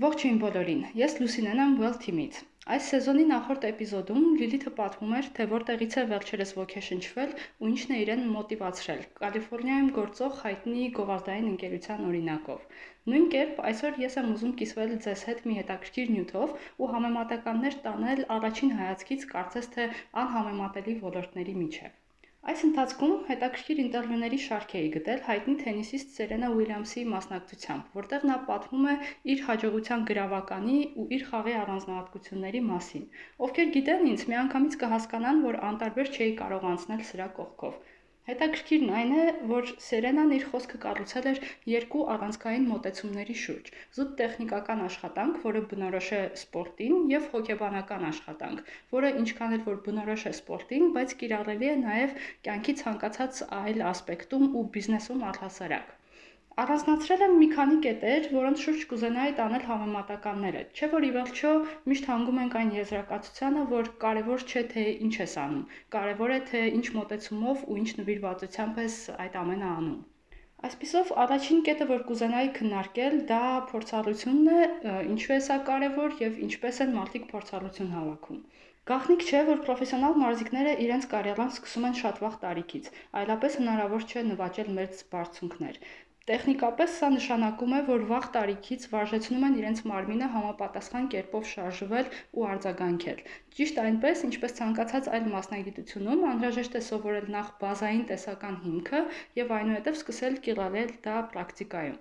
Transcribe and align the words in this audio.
Ողջույն 0.00 0.36
բոլորին։ 0.40 0.78
Ես 0.98 1.14
Լուսինեն 1.20 1.58
եմ 1.62 1.72
Well 1.80 1.96
Team-ից։ 2.02 2.36
Այս 2.74 2.86
սեզոնի 2.92 3.24
նախորդ 3.32 3.66
էպիզոդում 3.70 4.28
Լիլիթը 4.42 4.72
պատմում 4.78 5.12
էր, 5.18 5.28
թե 5.38 5.46
որտեղից 5.50 5.96
է 6.00 6.04
վերջերս 6.12 6.54
ոգեշնչվել 6.58 7.34
ու 7.36 7.68
ինչն 7.72 7.92
է 7.96 7.98
իրեն 8.04 8.24
մոտիվացրել 8.36 9.04
Կալիֆոռնիայում 9.20 9.92
գործող 10.00 10.40
հայտնի 10.46 10.88
գովազդային 11.00 11.50
ընկերության 11.52 12.08
օրինակով։ 12.12 12.64
Նույն 13.12 13.30
կերպ 13.36 13.62
այսօր 13.72 14.02
ես 14.06 14.18
եմ 14.22 14.32
ուզում 14.36 14.58
կիսվել 14.62 14.98
ձեզ 15.08 15.28
հետ 15.30 15.46
մի 15.50 15.60
հետաքրքիր 15.60 16.14
նյութով 16.16 16.58
ու 16.80 16.92
համեմատականներ 16.96 17.80
տանել 17.88 18.28
առաջին 18.40 18.76
հայացքից 18.80 19.32
կարծես 19.36 19.74
թե 19.76 19.90
անհամեմատելի 20.24 21.00
ոլորտների 21.08 21.60
միջև։ 21.64 21.99
Այս 22.48 22.60
ընթացքում 22.66 23.10
հետաքրքիր 23.30 23.80
ինտերվյուների 23.82 24.38
շարք 24.44 24.70
էի 24.78 24.86
գտել 24.94 25.18
հայտնի 25.26 25.56
թենիսիստ 25.62 26.14
Սերենա 26.14 26.48
Ուիլյամսի 26.54 27.04
մասնակցությամբ, 27.14 27.90
որտեղ 27.98 28.24
նա 28.30 28.38
պատմում 28.48 28.88
է 28.92 28.94
իր 29.34 29.44
հաջողության 29.50 30.06
գրավականի 30.12 30.78
ու 31.02 31.06
իր 31.18 31.26
խաղի 31.32 31.56
առանձնահատկությունների 31.60 32.64
մասին։ 32.72 33.06
Ովքեր 33.48 33.72
գիտեն 33.76 34.08
ինձ, 34.14 34.26
միանգամից 34.32 34.80
կհասկանան, 34.84 35.46
որ 35.50 35.62
անտարբեր 35.72 36.14
չէի 36.16 36.34
կարող 36.40 36.68
անցնել 36.74 37.08
սրա 37.12 37.28
կողքով։ 37.40 37.80
Հետաքրքիրն 38.28 38.90
այն 38.96 39.12
է, 39.20 39.22
որ 39.50 39.70
Սերենան 39.84 40.32
իր 40.38 40.42
խոսքը 40.50 40.78
կառուցել 40.82 41.28
էր 41.30 41.38
երկու 41.72 42.02
առանցքային 42.14 42.66
մոտեցումների 42.72 43.36
շուրջ՝ 43.42 43.70
զուտ 43.98 44.10
տեխնիկական 44.20 44.82
աշխատանք, 44.86 45.38
որը 45.46 45.62
բնորոշ 45.70 46.10
է 46.18 46.20
սպորտին, 46.40 46.98
եւ 47.14 47.30
հոգեբանական 47.36 48.06
աշխատանք, 48.10 48.74
որը 48.96 49.14
ինչքան 49.22 49.56
էլ 49.58 49.64
որ 49.70 49.80
բնորոշ 49.88 50.26
է 50.32 50.34
սպորտին, 50.36 50.90
բայց 50.98 51.16
կիրառելի 51.24 51.72
է 51.72 51.78
նաեւ 51.86 52.18
կյանքի 52.48 52.76
ցանկացած 52.82 53.42
այլ 53.62 53.86
ասպեկտում 53.94 54.46
ու 54.60 54.66
բիզնեսում 54.76 55.26
առհասարակ։ 55.32 55.96
Առանձնացրել 56.60 57.22
եմ 57.24 57.34
մի 57.40 57.46
քանի 57.50 57.76
կետեր, 57.84 58.24
որոնց 58.36 58.62
շուրջ 58.64 58.80
կուզենայի 58.92 59.34
տանել 59.40 59.62
համեմատականները։ 59.68 60.62
Չէ՞ 60.76 60.88
որ 60.94 61.04
ի 61.08 61.10
վերջո 61.14 61.52
միշտ 61.92 62.08
հանգում 62.10 62.40
ենք 62.42 62.56
այն 62.60 62.72
եզրակացությանը, 62.76 63.62
որ 63.70 63.90
կարևոր 64.02 64.44
չէ 64.50 64.62
թե 64.72 64.84
ինչ 65.06 65.12
ես 65.20 65.36
անում, 65.44 65.62
կարևոր 65.96 66.34
է 66.36 66.40
թե 66.50 66.62
ինչ 66.80 66.86
մոտեցումով 66.96 67.62
ու 67.70 67.78
ինչ 67.82 67.88
նվիրվածությամբ 68.00 68.80
ես 68.82 68.98
այդ 69.24 69.38
ամենը 69.44 69.70
անում։ 69.70 70.00
Այսպիսով, 70.68 71.14
առաջին 71.24 71.60
կետը, 71.70 71.84
որ 71.88 72.02
կուզենայի 72.10 72.48
քննարկել, 72.60 73.14
դա 73.30 73.40
փորձառությունն 73.70 74.50
է, 74.56 74.66
ինչու 75.14 75.34
է 75.36 75.40
սա 75.46 75.56
կարևոր 75.70 76.18
եւ 76.20 76.36
ինչպես 76.50 76.82
են 76.84 76.92
մարդիկ 76.98 77.24
փորձառություն 77.30 77.94
հավաքում։ 77.94 78.44
Գաղտնիք 78.90 79.24
չէ, 79.30 79.40
որ 79.48 79.64
պրոֆեսիոնալ 79.64 80.20
մարզիկները 80.24 80.76
իրենց 80.84 81.08
կարիերան 81.14 81.50
սկսում 81.56 81.88
են 81.88 81.98
շատ 82.04 82.22
վաղ 82.26 82.38
տարիքից, 82.44 82.92
այլապես 83.22 83.58
հնարավոր 83.62 84.06
չէ 84.12 84.28
նվաճել 84.28 84.70
մեծ 84.80 85.02
բարձունքներ։ 85.16 85.82
Տեխնիկապես 86.28 86.96
սա 87.00 87.08
նշանակում 87.12 87.70
է, 87.76 87.78
որ 87.86 88.02
վաղ 88.08 88.26
տարիքից 88.34 88.82
վարժեցնում 88.94 89.46
են 89.48 89.54
իրենց 89.60 89.80
մարմինը 89.90 90.28
համապատասխան 90.34 91.06
կերպով 91.14 91.46
շարժվել 91.52 92.10
ու 92.40 92.44
արձագանքել։ 92.50 93.22
Ճիշտ 93.60 93.80
այնպես, 93.84 94.24
ինչպես 94.28 94.56
ցանկացած 94.60 95.10
այլ 95.16 95.32
մասնագիտությունում, 95.36 96.26
անհրաժեշտ 96.34 96.78
է 96.82 96.84
սովորել 96.90 97.32
նախ 97.38 97.50
բազային 97.64 98.04
տեսական 98.12 98.60
հիմքը 98.66 99.02
եւ 99.40 99.56
այնուհետեւ 99.60 100.00
սկսել 100.02 100.40
կիրառել 100.48 100.94
դա 101.08 101.16
պրակտիկայում։ 101.32 101.98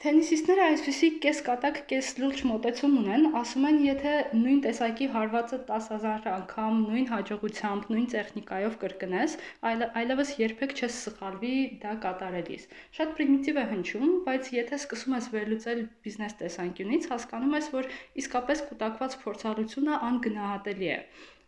Թենիսիստները 0.00 0.62
այսպեսի 0.64 1.08
կես 1.22 1.40
կատակ, 1.46 1.78
կես 1.88 2.06
լուրջ 2.18 2.38
մոտեցում 2.50 2.92
ունեն, 3.00 3.24
ասում 3.40 3.64
են, 3.70 3.80
եթե 3.86 4.12
նույն 4.36 4.60
տեսակի 4.66 5.08
հարվածը 5.16 5.56
10000 5.70 6.28
անգամ 6.34 6.78
նույն 6.84 7.10
հաջողությամբ, 7.10 7.90
նույն 7.92 8.06
տեխնիկայով 8.14 8.78
կրկնես, 8.84 9.34
այլ, 9.70 9.84
այլևս 10.02 10.32
երբեք 10.40 10.72
չես 10.80 10.96
սխալվի 11.08 11.52
դա 11.82 11.92
կատարելիս։ 12.06 12.64
Շատ 13.00 13.12
պրիմիտիվ 13.18 13.60
է 13.60 13.64
հնչում, 13.74 14.14
բայց 14.30 14.48
եթե 14.56 14.78
սկսում 14.80 15.16
ես 15.18 15.28
վերլուծել 15.34 15.82
բիզնես 16.06 16.38
տեսանկյունից, 16.40 17.10
հասկանում 17.12 17.58
ես, 17.60 17.68
որ 17.76 17.90
իսկապես 18.24 18.64
կուտակված 18.70 19.18
փորձառությունը 19.26 20.00
անգնահատելի 20.08 20.90
է։ 20.96 20.98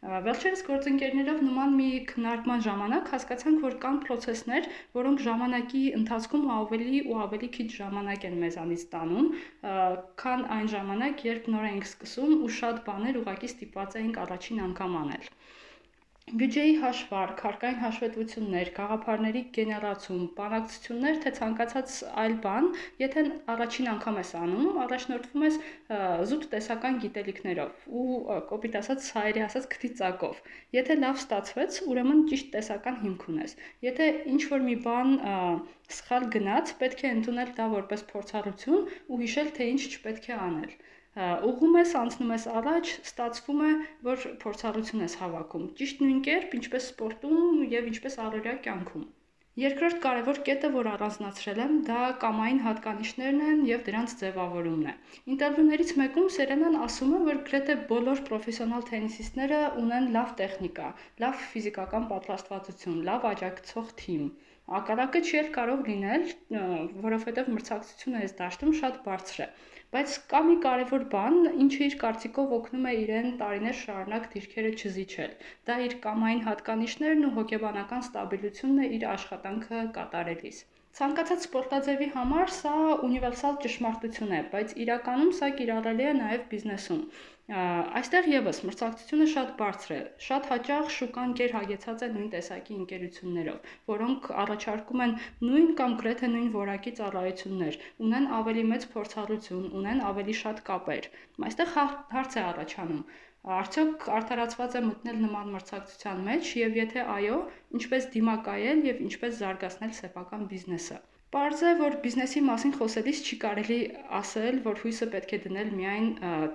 Վերջերս 0.03 0.63
գործընկերներով 0.67 1.43
նման 1.47 1.75
մի 1.81 1.85
քննարկման 2.13 2.63
ժամանակ 2.67 3.11
հասկացանք, 3.13 3.61
որ 3.67 3.77
կան 3.85 4.01
process-ներ, 4.07 4.67
որոնք 4.99 5.23
ժամանակի 5.27 5.83
ընթացքում 5.99 6.49
ավելի 6.55 7.03
ու 7.13 7.21
ավելի 7.27 7.51
քիչ 7.57 7.69
ժամանակ 7.77 8.27
են 8.31 8.35
մեզանից 8.43 8.85
տանում, 8.97 9.29
քան 10.25 10.45
այն 10.59 10.73
ժամանակ, 10.75 11.25
երբ 11.31 11.49
նոր 11.55 11.69
ենք 11.71 11.89
սկսում 11.91 12.35
ու 12.49 12.53
շատ 12.59 12.83
բաներ 12.91 13.21
ուղակի 13.23 13.53
ստիպված 13.53 13.99
էինք 14.03 14.21
առաջին 14.27 14.65
անգամ 14.67 14.99
անել։ 15.05 15.31
Բյուջեի 16.31 16.75
հաշվարկ, 16.81 17.41
հարկային 17.45 17.79
հաշվետվություններ, 17.83 18.69
գաղափարների 18.77 19.41
գեներացում, 19.57 20.21
բանակցություններ, 20.37 21.17
թե 21.25 21.33
ցանկացած 21.39 21.95
այլ 22.23 22.37
բան, 22.45 22.69
եթե 23.03 23.25
առաջին 23.55 23.89
անգամ 23.93 24.21
ես 24.21 24.31
անում, 24.41 24.79
առաջնորդվում 24.85 25.47
ես 25.47 25.59
զուտ 26.31 26.47
տեսական 26.55 27.01
գիտելիքներով 27.07 27.83
ու 28.03 28.39
կոպիտ 28.53 28.79
ասած 28.83 29.11
հայերի 29.19 29.45
ասած 29.49 29.69
քթի 29.75 29.93
ծակով։ 30.03 30.41
Եթե 30.79 30.99
լավ 31.03 31.21
ստացվեց, 31.25 31.83
ուրեմն 31.91 32.25
ճիշտ 32.31 32.55
տեսական 32.55 33.03
հիմք 33.03 33.29
ունես։ 33.35 33.59
Եթե 33.91 34.11
ինչ 34.37 34.43
որ 34.55 34.67
մի 34.71 34.79
բան 34.87 35.15
սխալ 35.99 36.31
գնաց, 36.39 36.77
պետք 36.85 37.07
է 37.11 37.15
ընդունել 37.19 37.55
դա 37.59 37.71
որպես 37.77 38.09
փորձառություն 38.15 38.91
ու 39.11 39.23
հիշել, 39.27 39.55
թե 39.59 39.71
ինչ 39.75 39.83
չպետք 39.91 40.31
է 40.31 40.43
անել 40.47 40.79
ուղում 41.21 41.75
ես, 41.77 41.91
անցնում 42.01 42.31
ես 42.33 42.45
առաջ, 42.59 42.93
ստացվում 43.09 43.65
է, 43.69 43.73
որ 44.07 44.23
փորձառություն 44.45 45.03
ես 45.05 45.17
հավաքում։ 45.23 45.67
Ճիշտ 45.81 46.05
նույն 46.05 46.21
կերպ, 46.29 46.55
ինչպես 46.59 46.87
սպորտում 46.93 47.59
եւ 47.73 47.91
ինչպես 47.91 48.23
առօրյա 48.27 48.55
կյանքում։ 48.69 49.11
Երկրորդ 49.61 49.99
կարևոր 50.03 50.39
կետը, 50.45 50.69
որ 50.75 50.87
առանձնացրել 50.95 51.59
եմ, 51.63 51.73
դա 51.89 52.05
կամային 52.23 52.61
հատկանիշներն 52.67 53.43
են 53.47 53.59
եւ 53.71 53.83
դրանց 53.89 54.15
ձևավորումն 54.23 54.87
է։ 54.89 54.95
Ինտերվյուներից 55.35 55.93
մեկում 56.01 56.31
Սերենան 56.37 56.79
ասում 56.87 57.13
է, 57.13 57.21
որ 57.27 57.43
գրեթե 57.51 57.77
բոլոր 57.93 58.23
պրոֆեսիոնալ 58.31 58.87
թենիսիստները 58.89 59.61
ունեն 59.83 60.09
լավ 60.17 60.33
տեխնիկա, 60.41 60.89
լավ 61.27 61.45
ֆիզիկական 61.51 62.09
պատրաստվածություն, 62.15 63.05
լավ 63.11 63.29
աջակցող 63.35 63.93
թիմ։ 64.01 64.25
Ակարակը 64.79 65.21
չի 65.29 65.45
կարող 65.59 65.81
լինել, 65.91 66.27
որովհետև 67.07 67.53
մրցակցությունը 67.57 68.25
այս 68.25 68.37
դաշտում 68.43 68.77
շատ 68.83 69.01
բարձր 69.07 69.45
է 69.47 69.49
բայց 69.95 70.13
կա 70.33 70.39
մի 70.45 70.55
կարևոր 70.65 71.03
բան, 71.15 71.35
ինչը 71.63 71.81
իր 71.87 71.95
կարծիքով 72.03 72.53
օգնում 72.59 72.87
է 72.91 72.93
իրեն 73.01 73.27
տարիներ 73.41 73.75
շարունակ 73.81 74.29
դիրքերը 74.35 74.71
չզիջել։ 74.79 75.35
Դա 75.71 75.77
իր 75.87 75.97
կամային 76.07 76.41
հատկանիշներն 76.47 77.27
ու 77.29 77.33
հոգեբանական 77.35 78.07
ստաբիլությունն 78.07 78.85
է 78.85 78.89
իր 78.99 79.05
աշխատանքը 79.11 79.83
կատարելիս։ 79.99 80.63
Ցանկացած 80.97 81.45
սպորտաձևի 81.47 82.07
համար 82.15 82.51
սա 82.55 82.73
ունիվերսալ 83.07 83.55
ճշմարտություն 83.65 84.33
է, 84.39 84.41
բայց 84.55 84.75
իրականում 84.85 85.31
սա 85.39 85.49
կիրառելի 85.61 86.09
է 86.09 86.11
նաև 86.19 86.43
բիզնեսում։ 86.51 87.01
Այստեղ 88.01 88.29
եւս 88.33 88.61
մրցակցությունը 88.67 89.29
շատ 89.35 89.55
բարձր 89.63 89.95
է։ 89.97 90.01
Շատ 90.27 90.51
հաճախ 90.51 90.93
շուկան 90.97 91.33
գերհագեցած 91.41 92.05
է 92.07 92.11
նույն 92.13 92.29
տեսակի 92.35 92.77
ընկերություններով, 92.83 93.73
որոնք 93.93 94.31
առաջարկում 94.45 95.05
են 95.07 95.17
նույն 95.49 95.75
կամ 95.81 95.99
գրեթե 96.05 96.33
նույն 96.37 96.55
որակի 96.61 96.95
ծառայություններ, 97.01 97.81
ունեն 98.09 98.31
ավելի 98.43 98.69
մեծ 98.75 98.89
փորձառություն, 98.95 99.67
ունեն 99.83 100.07
ավելի 100.13 100.39
շատ 100.45 100.65
կապեր։ 100.71 101.13
Այստեղ 101.51 101.77
հարց 101.81 102.39
է 102.43 102.47
առաջանում. 102.53 103.05
Արդյոք 103.51 104.05
արդարացված 104.17 104.75
է 104.79 104.81
մտնել 104.89 105.17
նման 105.21 105.49
մրցակցության 105.53 106.21
մեջ 106.27 106.51
եւ 106.59 106.77
եթե 106.79 107.07
այո, 107.15 107.39
ինչպես 107.79 108.05
դիմակայել 108.13 108.85
եւ 108.89 109.01
ինչպես 109.07 109.41
զարգացնել 109.41 109.97
սեփական 109.97 110.45
բիզնեսը։ 110.53 110.99
Պարզ 111.35 111.65
է, 111.67 111.73
որ 111.81 111.97
բիզնեսի 112.05 112.41
մասին 112.51 112.77
խոսելիս 112.79 113.25
չի 113.27 113.37
կարելի 113.47 113.81
ասել, 114.21 114.63
որ 114.69 114.81
հույսը 114.85 115.11
պետք 115.17 115.35
է 115.37 115.41
դնել 115.49 115.75
միայն 115.81 116.09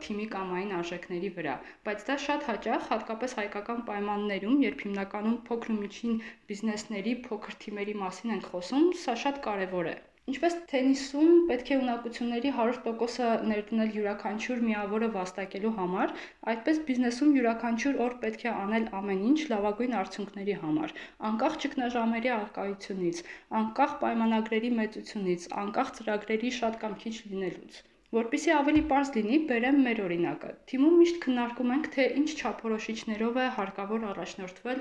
թիմի 0.07 0.27
կամ 0.37 0.55
այն 0.61 0.73
արժեքների 0.79 1.31
վրա, 1.41 1.55
բայց 1.89 2.05
դա 2.11 2.17
շատ 2.25 2.49
հաճախ, 2.51 2.89
հատկապես 2.95 3.35
հայկական 3.41 3.81
պայմաններում, 3.89 4.61
երբ 4.67 4.85
հիմնականում 4.87 5.39
փոքր 5.49 5.73
ու 5.75 5.79
միջին 5.83 6.21
բիզնեսների, 6.53 7.17
փոքր 7.27 7.59
թիմերի 7.65 7.97
մասին 8.05 8.37
ենք 8.37 8.53
խոսում, 8.53 8.91
սա 9.07 9.17
շատ 9.25 9.43
կարևոր 9.49 9.91
է։ 9.97 9.97
Ինչպես 10.31 10.55
թենիսում 10.69 11.35
պետք 11.49 11.69
է 11.73 11.75
ունակությունների 11.81 12.49
100%-ը 12.55 13.27
ներդնել 13.51 13.93
յուրաքանչյուր 13.97 14.63
միավորը 14.69 15.09
վաստակելու 15.13 15.71
համար, 15.77 16.13
այդպես 16.53 16.81
բիզնեսում 16.89 17.31
յուրաքանչյուր 17.37 18.01
օր 18.07 18.17
պետք 18.25 18.43
է 18.49 18.51
անել 18.65 18.89
ամեն 18.99 19.23
ինչ 19.29 19.39
լավագույն 19.53 19.97
արդյունքների 20.03 20.59
համար, 20.65 20.95
անկախ 21.31 21.57
ճգնաժամերի 21.65 22.33
արկայությունից, 22.39 23.25
անկախ 23.63 23.97
պայմանագրերի 24.05 24.73
մեծությունից, 24.83 25.51
անկախ 25.65 25.97
ծրագրերի 26.01 26.55
շատ 26.61 26.81
կամ 26.83 27.03
քիչ 27.05 27.15
լինելուց։ 27.31 27.83
Որպեսզի 28.15 28.51
ավելի 28.55 28.81
པարզ 28.87 29.09
լինի, 29.15 29.37
բերեմ 29.47 29.79
մեր 29.85 29.97
օրինակը։ 30.03 30.51
Թիմում 30.71 30.93
միշտ 30.99 31.17
քննարկում 31.23 31.73
ենք, 31.75 31.87
թե 31.95 32.05
ինչ 32.19 32.29
չափորոշիչներով 32.37 33.39
է 33.43 33.47
հարկավոր 33.57 34.05
առաջնորդվել 34.11 34.79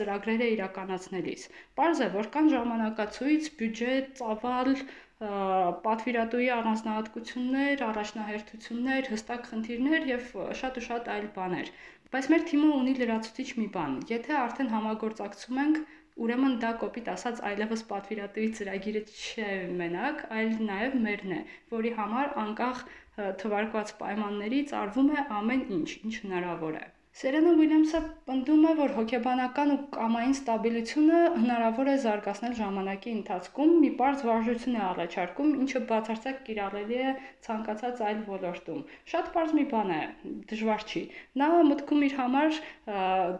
ծրագրերը 0.00 0.50
իրականացնելիս։ 0.52 1.48
Պարզ 1.80 2.02
է, 2.06 2.08
որ 2.14 2.30
կան 2.36 2.52
ժամանակացույց, 2.54 3.50
բյուջե, 3.62 3.96
ծավալ, 4.20 4.72
պատվիրատուի 5.88 6.48
առանձնահատկություններ, 6.60 7.84
առաջնահերթություններ, 7.90 9.12
հստակ 9.16 9.46
խնդիրներ 9.50 10.10
եւ 10.12 10.32
շատ 10.62 10.80
ու 10.80 10.86
շատ 10.86 11.12
այլ 11.16 11.28
բաներ։ 11.36 11.70
Բայց 12.14 12.26
մեր 12.32 12.42
թիմը 12.52 12.72
ունի 12.80 12.92
լրացուցիչ 13.02 13.48
մի 13.60 13.68
բան. 13.76 13.94
եթե 14.12 14.36
արդեն 14.46 14.74
համագործակցում 14.76 15.62
ենք, 15.66 15.80
Ուրեմն 16.24 16.54
դա 16.62 16.68
կոպիտ 16.80 17.08
ասած 17.12 17.40
այլևս 17.50 17.82
պատվիրատուի 17.90 18.46
ծրագիրը 18.58 19.02
չէ 19.14 19.48
մենակ, 19.80 20.22
այլ 20.36 20.54
նաև 20.70 20.96
մերն 21.06 21.34
է, 21.38 21.40
որի 21.76 21.92
համար 21.98 22.32
անկախ 22.42 22.84
թվարկված 23.42 23.92
պայմաններից 24.00 24.76
արվում 24.80 25.10
է 25.16 25.26
ամեն 25.40 25.66
ինչ, 25.76 25.88
ինչ 26.08 26.14
հնարավոր 26.24 26.78
է։ 26.80 26.86
Սերենա 27.16 27.52
Ուիլյամսը 27.56 27.98
պնդում 28.28 28.64
է, 28.68 28.70
որ 28.76 28.90
հոգեբանական 28.92 29.70
ու 29.72 29.76
կամային 29.94 30.34
ստաբիլությունը 30.36 31.20
հնարավոր 31.36 31.88
է 31.88 31.94
զարգացնել 32.02 32.56
ժամանակի 32.58 33.14
ընթացքում, 33.18 33.72
մի 33.84 33.90
բարձ 34.00 34.24
վարժություն 34.28 34.76
է 34.76 34.82
առաջարկում, 34.88 35.54
ինչը 35.62 35.82
բացարձակ 35.92 36.42
կիրառելի 36.48 36.98
է 37.06 37.14
ցանկացած 37.46 38.02
այլ 38.10 38.20
ոլորտում։ 38.26 38.84
Շատ 39.14 39.32
բարձ 39.38 39.56
մի 39.60 39.64
բան 39.72 39.94
է, 39.96 40.02
դժվար 40.52 40.86
չի։ 40.92 41.02
Նա 41.40 41.50
մտքում 41.72 42.06
իր 42.10 42.18
համար 42.20 42.60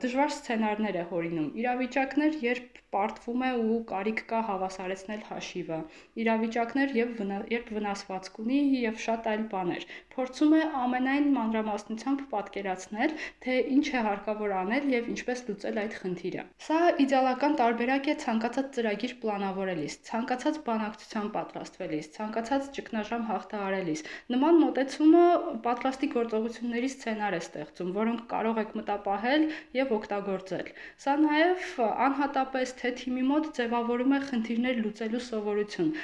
դժվար 0.07 0.35
սցենարներ 0.39 1.01
է 1.03 1.07
հորինում։ 1.13 1.53
Իրավիճակներ, 1.67 2.41
երբ 2.47 2.83
պարտվում 2.97 3.43
է 3.45 3.49
ու 3.61 3.79
կարիք 3.91 4.21
կա 4.31 4.41
հավասարեցնել 4.49 5.23
հաշիվը։ 5.29 5.79
Իրավիճակներ 6.23 6.93
եւ 6.97 7.11
վնա, 7.19 7.39
երբ 7.53 7.73
վնասվածք 7.77 8.39
ունի 8.45 8.61
եւ 8.83 9.01
շատ 9.07 9.29
այլ 9.33 9.43
բաներ։ 9.53 9.87
Փորձում 10.15 10.55
է 10.57 10.63
ամենայն 10.83 11.27
մանրամասնությամբ 11.37 12.23
պատկերացնել, 12.33 13.17
թե 13.47 13.57
ինչ 13.75 13.87
է 13.93 14.01
հարկավոր 14.07 14.53
անել 14.61 14.87
եւ 14.93 15.09
ինչպես 15.13 15.43
լուծել 15.47 15.81
այդ 15.83 15.97
խնդիրը։ 16.01 16.45
Սա 16.67 16.79
իդեալական 17.05 17.57
տարբերակ 17.61 18.09
է 18.13 18.15
ցանկացած 18.23 18.71
ծրագիր 18.77 19.15
պլանավորելիս, 19.23 19.97
ցանկացած 20.09 20.61
բանակցության 20.69 21.29
պատրաստվելիս, 21.37 22.11
ցանկացած 22.17 22.71
ճգնաժամ 22.79 23.27
հաղթահարելիս։ 23.31 24.05
Նման 24.37 24.61
մոտեցումը 24.65 25.25
պատրաստի 25.67 26.11
գործողությունների 26.17 26.91
սցենար 26.97 27.37
է 27.37 27.41
ստեղծում, 27.47 27.95
որոնք 28.01 28.27
կարող 28.35 28.61
եք 28.65 28.75
մտապահել 28.81 29.47
եւ 29.81 29.95
օգտագործել։ 30.01 30.73
Սա 31.07 31.17
նաեւ 31.27 31.71
անհատապես 32.09 32.77
թե 32.83 32.93
թիմի 33.03 33.25
մոտ 33.31 33.51
ձևավորում 33.61 34.17
է 34.17 34.21
խնդիրներ 34.31 34.83
լուծելու 34.87 35.25
սովորություն։ 35.31 35.95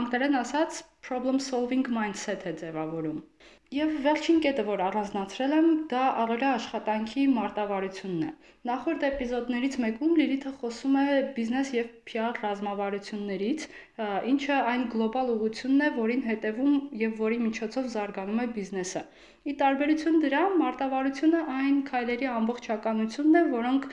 Անգլերեն 0.00 0.40
ասած 0.42 0.82
problem 1.06 1.38
solving 1.48 1.86
mindset 1.96 2.46
է 2.50 2.52
ձևավորում։ 2.62 3.18
Եվ 3.74 3.94
վերջին 4.02 4.36
կետը, 4.42 4.62
որ 4.66 4.80
առանձնացրել 4.88 5.54
եմ, 5.54 5.70
դա 5.92 6.02
առօրյա 6.24 6.50
աշխատանքի 6.56 7.22
մարտավարությունն 7.36 8.20
է։ 8.26 8.28
Նախորդ 8.70 9.06
էպիզոդներից 9.08 9.78
մեկում 9.84 10.12
Լիլիթը 10.20 10.52
խոսում 10.60 10.98
է 11.00 11.06
բիզնես 11.38 11.72
եւ 11.76 11.88
PR 12.10 12.38
ռազմավարություններից, 12.44 13.66
ինչը 14.34 14.60
այն 14.74 14.86
գլոբալ 14.94 15.34
ուղությունն 15.34 15.84
է, 15.88 15.90
որին 15.98 16.24
հետևում 16.28 16.78
եւ 17.02 17.18
որի 17.24 17.42
միջոցով 17.48 17.90
զարգանում 17.96 18.40
է 18.46 18.48
բիզնեսը։ 18.60 19.04
Ի 19.50 19.58
տարբերություն 19.66 20.22
դրա, 20.26 20.46
մարտավարությունը 20.62 21.44
այն 21.58 21.84
քայլերի 21.90 22.32
ամբողջականությունն 22.36 23.42
է, 23.42 23.46
որոնք 23.58 23.92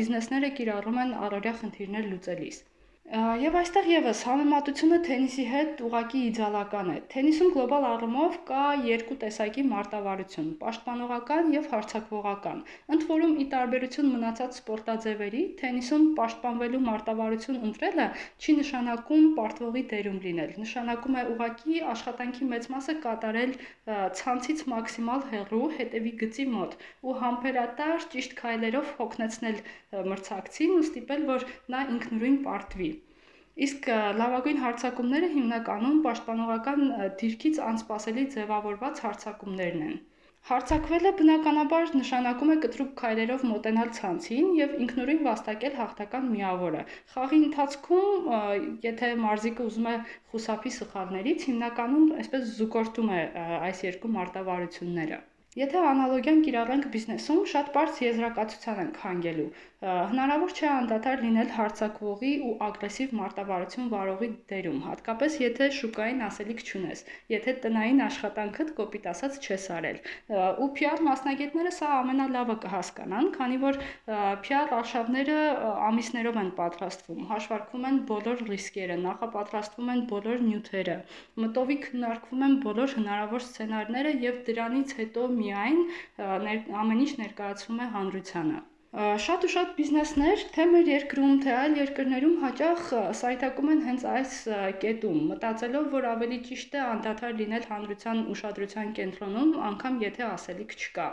բիզնեսները 0.00 0.54
կիրառում 0.60 1.00
են 1.04 1.16
առօրյա 1.28 1.56
խնդիրներ 1.60 2.12
լուծելիս։ 2.14 2.66
Եվ 3.10 3.56
այստեղ 3.58 3.86
եւս 3.90 4.20
համեմատությունը 4.22 4.96
թենիսի 5.02 5.44
հետ 5.50 5.80
ուղակի 5.82 6.18
իդեալական 6.28 6.90
է։ 6.92 6.98
Թենիսում 7.10 7.48
գլոբալ 7.56 7.86
առումով 7.88 8.34
կա 8.46 8.66
երկու 8.86 9.16
տեսակի 9.22 9.64
մարտավարություն՝ 9.70 10.52
պաշտպանողական 10.60 11.50
եւ 11.54 11.66
հարձակվողական։ 11.72 12.60
Ընդ 12.94 13.06
որում, 13.08 13.32
ի 13.42 13.46
տարբերություն 13.54 14.12
մնացած 14.12 14.60
սպորտաձևերի, 14.60 15.42
թենիսում 15.62 16.04
պաշտպանվելու 16.20 16.82
մարտավարություն 16.86 17.58
ընտրելը 17.70 18.06
չի 18.38 18.54
նշանակում 18.60 19.26
պարտվողի 19.40 19.82
դերում 19.94 20.22
լինել։ 20.30 20.54
Նշանակում 20.62 21.18
է 21.18 21.26
ուղակի 21.34 21.82
աշխատանքի 21.96 22.48
մեծ 22.54 22.70
մասը 22.76 22.96
կատարել 23.08 23.56
ցանցից 24.22 24.64
մաքսիմալ 24.70 25.26
հեռու 25.34 25.64
հետևի 25.80 26.14
գծի 26.22 26.48
մոտ 26.54 26.78
ու 27.10 27.18
համբերատար 27.26 28.08
ճիշտ 28.14 28.38
քայլերով 28.44 28.96
հոգնեցնել 29.02 29.60
մրցակցին 30.14 30.78
ու 30.78 30.82
ստիպել, 30.86 31.28
որ 31.34 31.50
նա 31.74 31.86
ինքնուրույն 31.96 32.42
պարտվի։ 32.46 32.90
Իսկ 33.66 33.88
լավագույն 34.20 34.60
հարձակումները 34.64 35.32
հիմնականում 35.32 35.98
պաշտպանողական 36.04 36.86
դիրքից 37.22 37.58
անսպասելի 37.70 38.24
ձևավորված 38.36 39.02
հարձակումներն 39.06 39.82
են։ 39.88 39.98
Հարձակվելը 40.48 41.10
բնականաբար 41.16 41.90
նշանակում 41.96 42.52
է 42.52 42.56
կտրուկ 42.64 42.92
քայլերով 43.00 43.42
մոտենալ 43.48 43.90
ցանցին 43.98 44.46
եւ 44.58 44.72
ինքնուրույն 44.84 45.20
վաստակել 45.26 45.74
հաղթական 45.80 46.30
միավորը։ 46.36 46.84
Խաղի 47.14 47.40
ընթացքում, 47.48 48.30
եթե 48.86 49.10
մարզիկը 49.24 49.66
ուզում 49.70 49.90
է 49.92 49.96
խուսափի 50.32 50.74
սխալներից, 50.78 51.46
հիմնականում 51.50 52.08
այսպես 52.24 52.54
զուգորդում 52.60 53.12
է 53.18 53.20
այս 53.70 53.84
երկու 53.90 54.14
մարտավարությունները։ 54.16 55.20
Եթե 55.58 55.80
անալոգիան 55.82 56.36
կիրառենք 56.46 56.84
բիզնեսում, 56.94 57.40
շատ 57.52 57.70
բարձ 57.74 57.96
եզրակացության 58.04 58.76
ենք 58.84 58.98
հանգելու։ 59.04 59.46
Հնարավոր 59.80 60.50
չէ 60.54 60.66
անդադար 60.70 61.22
լինել 61.24 61.50
հարձակվողի 61.56 62.30
ու 62.46 62.50
ագրեսիվ 62.66 63.12
մարտավարություն 63.18 63.86
վարողի 63.92 64.26
դերում, 64.52 64.80
հատկապես 64.86 65.36
եթե 65.40 65.68
շուկային 65.76 66.20
ասելիք 66.26 66.60
չունես, 66.68 67.02
եթե 67.32 67.54
տնային 67.64 68.02
աշխատանքդ 68.06 68.72
կոպիտ 68.80 69.08
ասած 69.14 69.38
չես 69.40 69.64
արել։ 69.76 69.98
Ու 70.60 70.68
PR 70.76 71.00
մասնագետները 71.06 71.72
սա 71.78 71.88
ամենալավը 72.02 72.56
կհասկանան, 72.66 73.30
քանի 73.38 73.58
որ 73.64 73.80
PR 74.44 74.76
արշավները 74.80 75.38
ամիսներով 75.88 76.40
են 76.44 76.52
պատրաստվում, 76.60 77.24
հաշվարկվում 77.32 77.88
են 77.90 77.98
բոլոր 78.12 78.44
ռիսկերը, 78.52 79.00
նախապատրաստվում 79.08 79.90
են 79.96 80.04
բոլոր 80.12 80.46
նյութերը, 80.50 80.98
մտովի 81.46 81.80
քննարկվում 81.88 82.46
են 82.50 82.60
բոլոր 82.68 82.96
հնարավոր 83.00 83.48
սցենարները 83.48 84.14
եւ 84.28 84.40
դրանից 84.50 84.96
հետո 85.00 85.26
միայն 85.40 85.80
ամեն 86.82 87.06
ինչ 87.06 87.12
ներկայացվում 87.22 87.80
է 87.86 87.88
հանրությանը։ 87.94 88.60
Շատ 89.24 89.44
ու 89.46 89.48
շատ 89.50 89.68
բիզնեսներ 89.74 90.40
թե 90.54 90.64
մեր 90.70 90.88
երկրում, 90.90 91.34
թե 91.42 91.50
այլ 91.56 91.76
երկրներում 91.80 92.32
հաճախ 92.44 92.80
սայթակում 93.18 93.68
են 93.74 93.84
հենց 93.88 94.06
այս 94.12 94.32
կետում, 94.84 95.20
մտածելով, 95.28 95.86
որ 95.92 96.08
ավելի 96.14 96.38
ճիշտ 96.48 96.74
է 96.78 96.80
անդադար 96.86 97.36
լինել 97.42 97.68
հանրության 97.70 98.24
ուշադրության 98.34 98.90
կենտրոնում, 98.98 99.52
անգամ 99.68 100.02
եթե 100.06 100.26
ասելիք 100.30 100.74
չկա։ 100.80 101.06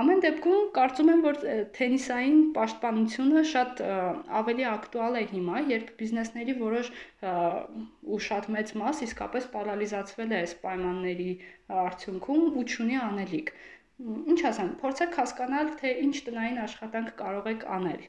Ամեն 0.00 0.22
դեպքում 0.24 0.68
կարծում 0.76 1.10
եմ, 1.12 1.22
որ 1.24 1.38
թենիսային 1.76 2.38
պաշտպանությունը 2.56 3.42
շատ 3.50 3.82
ավելի 4.38 4.64
ակտուալ 4.70 5.18
է 5.20 5.24
հիմա, 5.32 5.60
երբ 5.70 5.90
բիզնեսների 5.98 6.54
որոշ 6.60 6.88
ու 8.16 8.20
շատ 8.28 8.48
մեծ 8.56 8.72
մաս 8.80 9.02
իսկապես 9.08 9.50
պարալիզացվել 9.56 10.32
է 10.32 10.40
այս 10.40 10.56
պայմանների 10.64 11.28
արդյունքում 11.84 12.48
ու 12.62 12.64
չունի 12.64 12.98
անելիք 13.04 13.54
ինչ 14.32 14.40
ասեմ, 14.48 14.70
փորձեք 14.80 15.12
հասկանալ, 15.20 15.68
թե 15.80 15.90
ինչ 16.04 16.14
տնային 16.28 16.56
աշխատանք 16.64 17.12
կարող 17.20 17.44
եք 17.52 17.66
անել։ 17.76 18.00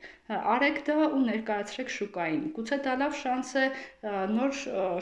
Արեք 0.55 0.79
դա 0.87 0.95
ու 1.05 1.21
ներկայացրեք 1.27 1.93
շուկային։ 1.97 2.47
Գուցե 2.55 2.79
դա 2.87 2.95
լավ 3.03 3.19
շանս 3.21 3.53
է 3.61 3.65
նոր 4.39 4.59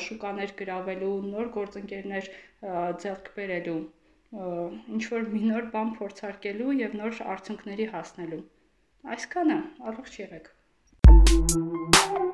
շուկաներ 0.09 0.55
գրավելու, 0.59 1.15
նոր 1.29 1.51
գործընկերներ 1.57 2.31
ձեռք 3.05 3.31
բերելու, 3.37 3.81
ինչ 4.33 5.03
որ 5.13 5.27
մի 5.33 5.41
նոր 5.51 5.69
բան 5.75 5.95
փորձարկելու 5.99 6.77
եւ 6.81 6.99
նոր 7.01 7.23
արդյունքների 7.35 7.89
հասնելու։ 7.93 8.43
Այսքանը, 9.15 9.59
առողջ 9.91 10.19
եղեք։ 10.25 10.53
Thank 11.05 12.17
you 12.17 12.32